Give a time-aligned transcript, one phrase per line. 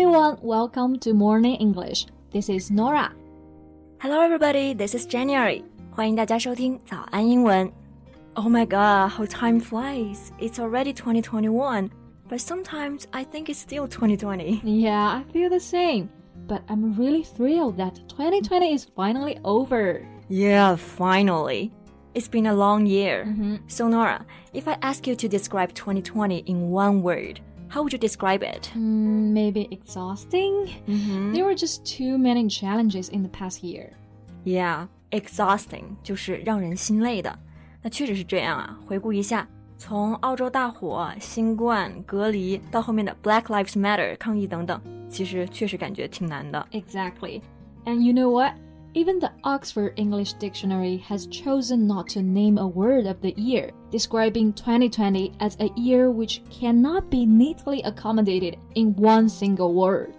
[0.00, 2.06] everyone, welcome to Morning English.
[2.32, 3.12] This is Norah.
[4.00, 4.72] Hello, everybody.
[4.72, 5.62] This is January.
[5.90, 7.70] 欢迎大家收听早安英文。
[8.32, 10.30] Oh my god, how time flies!
[10.38, 11.90] It's already 2021,
[12.30, 14.62] but sometimes I think it's still 2020.
[14.64, 16.08] Yeah, I feel the same.
[16.48, 20.00] But I'm really thrilled that 2020 is finally over.
[20.30, 21.72] Yeah, finally.
[22.14, 23.26] It's been a long year.
[23.26, 23.58] Mm -hmm.
[23.68, 24.24] So, Norah,
[24.54, 28.69] if I ask you to describe 2020 in one word, how would you describe it?
[28.75, 30.69] Mm, maybe exhausting?
[30.87, 33.91] There were just too many challenges in the past year.
[34.43, 37.37] Yeah, exhausting 就是让人心累的。
[37.81, 38.79] 那确实是这样啊。
[38.85, 46.65] 回顾一下，从澳洲大火、新冠、隔离到后面的 Black Lives Matter 抗议等等，其实确实感觉挺难的。
[46.71, 47.41] Exactly.
[47.85, 48.53] And you know what?
[48.93, 53.71] Even the Oxford English Dictionary has chosen not to name a word of the year,
[53.91, 60.13] describing 2020 as a year which cannot be neatly accommodated in one single word.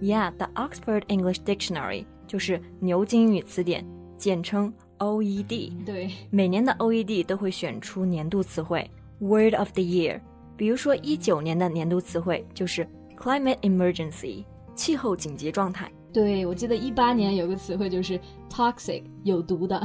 [0.00, 3.84] Yeah, the Oxford English Dictionary 就是牛津英语词典，
[4.16, 5.84] 简称 OED。
[5.84, 8.90] 对，每年的 OED 都会选出年度词汇
[9.20, 10.20] Word of the Year。
[10.56, 15.92] 比如说一九年的年度词汇就是 Climate Emergency，气候紧急状态。
[16.12, 18.18] 对，我记得一八年有个词汇就是
[18.50, 19.80] toxic，有毒的。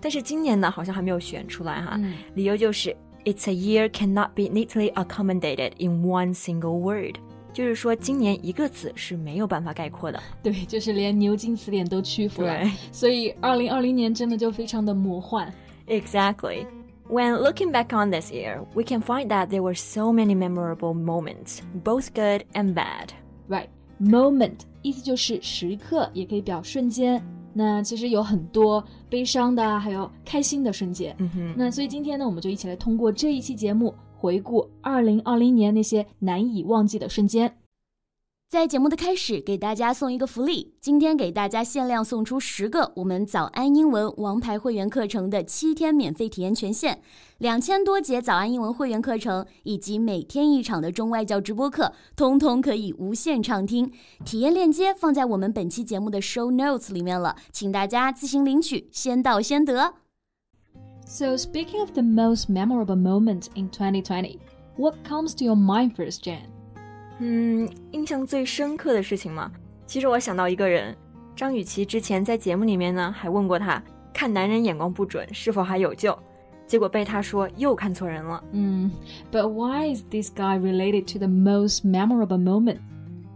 [0.00, 1.92] 但是今年呢，好像还没有选出来哈。
[1.96, 7.16] 嗯理由就是 It's a year cannot be neatly accommodated in one single word，
[7.52, 10.18] 就是说今年一个词是没有办法概括的。
[10.42, 12.70] 对，就是连牛津词典都屈服了对。
[12.90, 15.52] 所以二零二零年真的就非常的魔幻。
[15.86, 16.66] Exactly.
[17.08, 20.94] When looking back on this year, we can find that there were so many memorable
[20.94, 23.10] moments, both good and bad.
[23.48, 23.66] Right,
[24.01, 27.23] Moment 意思就是时刻，也可以表瞬间。
[27.53, 31.15] 那其实有很多悲伤的啊，还有开心的瞬间。
[31.19, 31.53] 嗯哼。
[31.57, 37.49] 那所以今天呢，我们就一起来通过这一期节目，回顾二零二零年那些难以忘记的瞬间。
[38.47, 46.99] 在节目的开始，给大家送一个福利，今天给大家限量送出十个我们早安英文王牌会员课程的七天免费体验权限，
[47.39, 53.91] 两千多节早安英文会员课程以及每天一场的中外教直播课，通通可以无限畅听。
[54.23, 59.95] 体验链接放在我们本期节目的 show notes 里面了，请大家自行领取，先到先得。
[61.07, 64.37] So speaking of the most memorable moment in 2020,
[64.77, 66.54] what comes to your mind first, Jan?
[67.18, 69.50] 嗯，印象最深刻的事情嘛，
[69.86, 70.96] 其实我想到一个人，
[71.36, 73.82] 张雨绮之前在节目里面呢还问过他，
[74.12, 76.18] 看男人眼光不准是否还有救，
[76.66, 78.42] 结果被他说又看错人了。
[78.52, 78.90] Hmm,
[79.30, 82.78] but why is this guy related to the most memorable moment?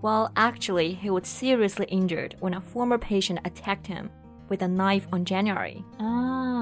[0.01, 4.11] Well, actually, he was seriously injured when a former patient attacked him
[4.49, 5.83] with a knife on January.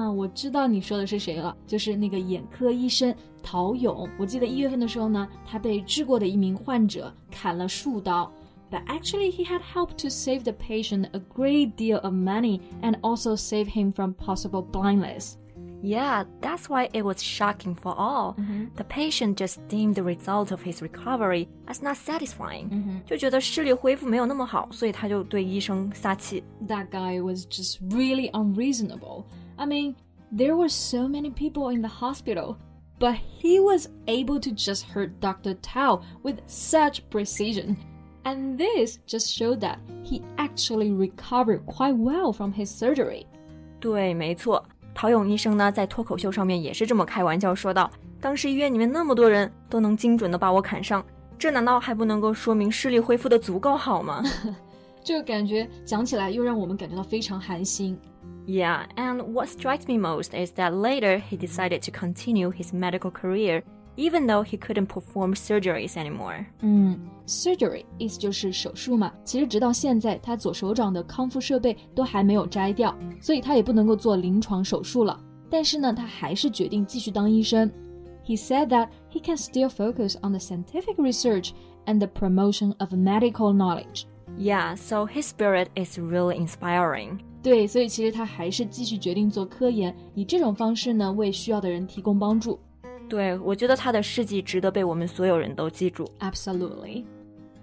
[0.07, 3.13] 啊，我知道你说的是谁了，就是那个眼科医生
[3.43, 4.07] 陶勇。
[4.17, 8.31] 我记得一月份的时候呢，他被治过的一名患者砍了数刀。
[8.71, 13.35] But actually, he had helped to save the patient a great deal of money and also
[13.35, 15.33] save him from possible blindness.
[15.83, 18.35] Yeah, that's why it was shocking for all.
[18.77, 22.69] The patient just deemed the result of his recovery as not satisfying.
[23.05, 26.41] 就觉得视力恢复没有那么好，所以他就对医生撒气。
[26.69, 29.25] That guy was just really unreasonable.
[29.57, 29.95] I mean,
[30.31, 32.55] there were so many people in the hospital,
[32.99, 35.55] but he was able to just hurt Dr.
[35.61, 37.75] Tao with such precision.
[38.23, 43.25] And this just showed that he actually recovered quite well from his surgery.
[43.79, 44.63] 对，没错。
[44.95, 51.03] 陶勇医生呢，在脱口秀上面也是这么开玩笑说道：“当时医院里面那么多人都能精准的把我砍伤，
[51.37, 54.23] 这难道还不能够说明视力恢复的足够好吗
[55.03, 57.99] 这个感觉讲起来又让我们感觉到非常寒心。
[58.45, 63.09] ？”Yeah, and what strikes me most is that later he decided to continue his medical
[63.09, 63.63] career,
[63.95, 66.45] even though he couldn't perform surgeries anymore.
[66.61, 69.13] 嗯，surgery 意思就是手术嘛。
[69.23, 75.19] 其实直到现在，他左手掌的康复设备都还没有摘掉，所以他也不能够做临床手术了。
[75.49, 77.71] 但是呢，他还是决定继续当医生。
[78.25, 81.51] He said that he can still focus on the scientific research
[81.85, 84.05] and the promotion of medical knowledge.
[84.37, 87.19] Yeah, so his spirit is really inspiring.
[87.48, 92.60] 对，所以其实他还是继续决定做科研，以这种方式呢为需要的人提供帮助。
[93.08, 96.06] 对，我觉得他的事迹值得被我们所有人都记住。
[96.20, 97.04] Absolutely.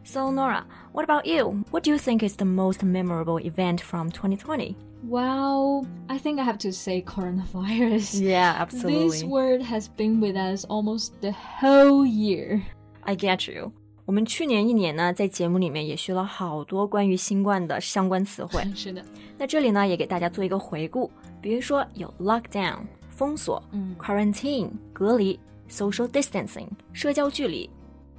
[0.04, 1.64] So Norah, what about you?
[1.70, 4.76] What do you think is the most memorable event from 2020?
[5.08, 8.20] Well, I think I have to say coronavirus.
[8.26, 9.10] Yeah, absolutely.
[9.10, 12.64] This word has been with us almost the whole year.
[13.04, 13.72] I get you.
[14.07, 18.63] 我们去年一年呢，在节目里面也学了好多关于新冠的相关词汇。
[18.75, 19.05] 是的，
[19.39, 21.11] 那这里呢，也给大家做一个回顾，
[21.41, 25.39] 比如说有 lockdown 封锁，嗯，quarantine 隔离，
[25.69, 27.71] social distancing 社交距离，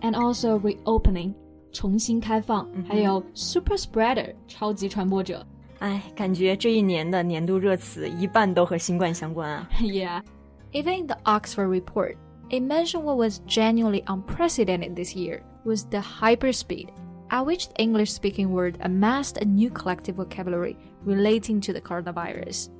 [0.01, 1.33] and also reopening
[1.73, 5.45] 重新开放，嗯哼还有 super spreader 超级传播者。
[5.79, 9.67] 哎，感觉这一年的年度热词一半都和新冠相关啊。
[9.81, 10.21] yeah.
[10.71, 12.15] Even in the Oxford report,
[12.49, 16.88] it mentioned what was genuinely unprecedented this year was the hyperspeed,
[17.30, 22.70] at which the English speaking world amassed a new collective vocabulary relating to the coronavirus.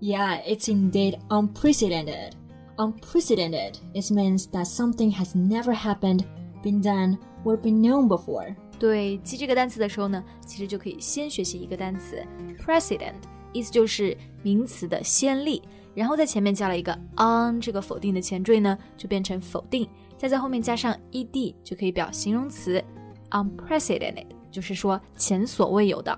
[0.00, 2.36] Yeah, it's indeed unprecedented.
[2.78, 6.24] Unprecedented, it means that something has never happened,
[6.62, 8.54] been done, or been known before.
[8.78, 12.24] 对，记这个单词的时候呢，其实就可以先学习一个单词
[12.58, 13.16] precedent，
[13.52, 15.60] 意思就是名词的先例，
[15.94, 19.86] 然后在前面加了一个 un 这个否定的前缀呢，就变成否定，
[20.19, 22.83] 再在后面加上 ed 就可以表形容词
[23.31, 26.17] unprecedented，就是说前所未有的。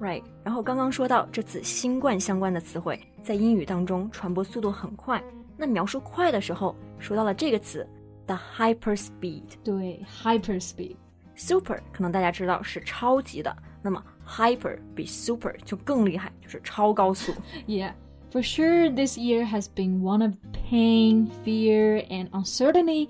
[0.00, 5.22] Right，然后刚刚说到这次新冠相关的词汇，在英语当中传播速度很快。
[5.56, 7.88] 那描述快的时候，说到了这个词，
[8.26, 9.44] the hyperspeed。
[9.62, 10.96] 对，hyperspeed。
[11.36, 17.32] Super 可能大家知道是超级的，那么 hyper 比 super 就更厉害，就是超高速。
[17.66, 17.92] Yeah,
[18.30, 20.34] for sure, this year has been one of
[20.68, 23.08] pain, fear, and uncertainty.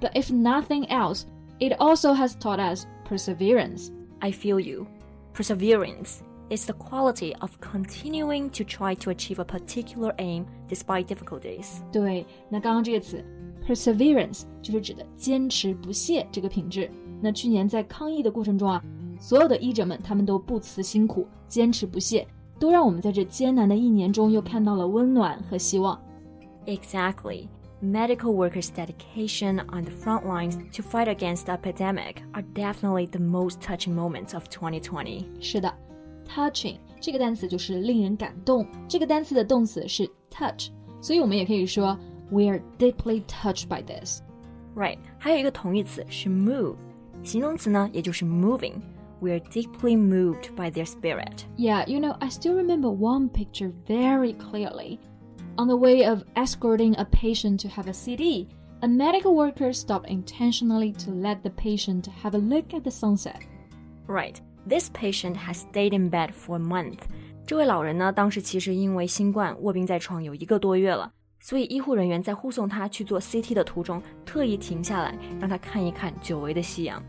[0.00, 1.24] But if nothing else,
[1.58, 3.90] it also has taught us perseverance.
[4.20, 4.86] I feel you.
[5.32, 11.80] Perseverance is the quality of continuing to try to achieve a particular aim despite difficulties.
[11.90, 13.24] 对，那刚刚这个词
[13.66, 16.90] perseverance 就是指的坚持不懈这个品质。
[17.20, 18.82] 那去年在抗疫的过程中啊，
[19.18, 22.26] 所有的医者们他们都不辞辛苦，坚持不懈，
[22.58, 25.98] 都让我们在这艰难的一年中又看到了温暖和希望。
[26.66, 27.48] Exactly.
[27.82, 33.18] Medical workers' dedication on the front lines to fight against the epidemic are definitely the
[33.18, 35.26] most touching moments of 2020.
[35.38, 35.72] 是的，
[36.26, 38.66] touching 这个单词就是令人感动。
[38.88, 40.70] 这个单词的动词是 touch，
[41.02, 41.98] 所以我们也可以说
[42.30, 44.22] we are deeply touched by this。
[44.74, 44.98] Right.
[45.18, 46.76] 还有一个同义词是 move，
[47.22, 48.80] 形容词呢也就是 moving.
[49.20, 51.44] We are deeply moved by their spirit.
[51.56, 54.98] Yeah, you know, I still remember one picture very clearly.
[55.59, 58.47] On the way of escorting a patient to have a CT,
[58.81, 63.41] a medical worker stopped intentionally to let the patient have a look at the sunset.
[64.07, 64.39] Right.
[64.65, 66.99] This patient has stayed in bed for a month.
[67.45, 71.11] 这位老人呢，当时其实因为新冠卧病在床有一个多月了，
[71.41, 77.03] 所以医护人员在护送他去做 CT 的途中，特意停下来让他看一看久违的夕阳。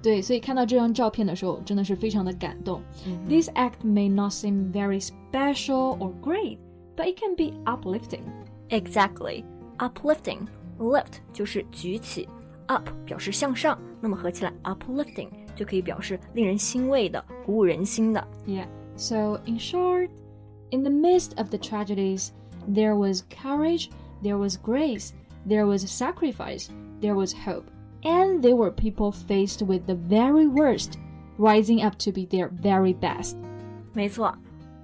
[0.00, 2.80] 对，所以看到这张照片的时候，真的是非常的感动。
[3.04, 3.28] Mm hmm.
[3.28, 6.58] This act may not seem very special or great,
[6.97, 8.23] but it can be uplifting.
[8.69, 9.43] Exactly.
[9.77, 10.47] Uplifting.
[10.79, 12.27] Lift 就是举起，
[12.67, 18.27] up 表示向上，那么合起来 uplifting 就可以表示令人欣慰的、鼓舞人心的。
[18.47, 18.67] Yeah.
[18.95, 20.09] So, in short,
[20.71, 22.29] in the midst of the tragedies,
[22.67, 23.89] there was courage,
[24.21, 25.11] there was grace,
[25.47, 26.69] there was sacrifice,
[27.01, 27.65] there was hope,
[28.03, 30.97] and there were people faced with the very worst,
[31.37, 33.35] rising up to be their very best.
[33.93, 34.35] 没错，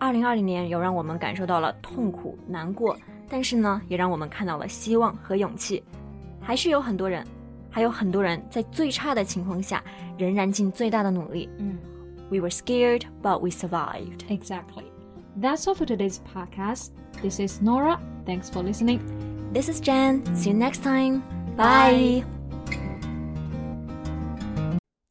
[0.05, 2.95] 二零二零年又让我们感受到了痛苦、难过，
[3.27, 5.83] 但是呢，也让我们看到了希望和勇气。
[6.43, 7.27] 还是有很多人，
[7.71, 9.83] 还有很多人，在最差的情况下，
[10.19, 11.49] 仍然尽最大的努力。
[11.57, 11.79] 嗯
[12.29, 14.27] ，We were scared, but we survived.
[14.29, 14.85] Exactly.
[15.41, 16.89] That's all for today's podcast.
[17.23, 17.99] This is Norah.
[18.27, 19.01] Thanks for listening.
[19.55, 20.23] This is Jen.
[20.37, 21.23] See you next time.
[21.57, 22.23] Bye.
[22.23, 22.44] Bye.